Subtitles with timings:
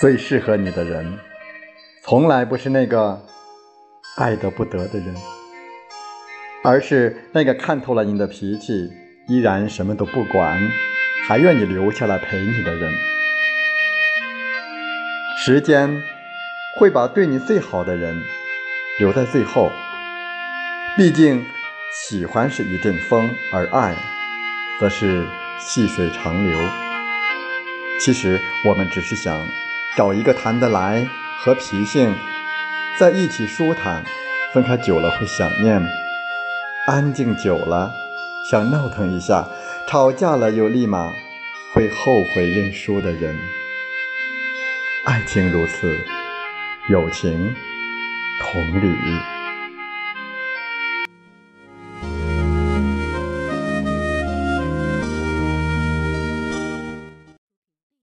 [0.00, 1.18] 最适合你的人，
[2.02, 3.22] 从来不是那个
[4.16, 5.14] 爱得不得的人，
[6.64, 8.90] 而是那个看透了你的脾气，
[9.28, 10.58] 依然什么都不管，
[11.26, 12.90] 还愿意留下来陪你的人。
[15.44, 16.02] 时间
[16.78, 18.22] 会把对你最好的人
[19.00, 19.70] 留在最后，
[20.96, 21.44] 毕竟
[21.92, 23.94] 喜欢是一阵风，而爱
[24.80, 25.26] 则是
[25.58, 26.58] 细水长流。
[28.00, 29.38] 其实我们只是想。
[29.96, 31.06] 找一个谈得来、
[31.38, 32.14] 和脾性
[32.98, 34.04] 在一起舒坦，
[34.52, 35.82] 分开久了会想念，
[36.86, 37.92] 安静久了
[38.50, 39.48] 想闹腾一下，
[39.88, 41.12] 吵架了又立马
[41.74, 43.36] 会后悔认输的人。
[45.04, 45.98] 爱情如此，
[46.88, 47.54] 友情
[48.40, 49.29] 同理。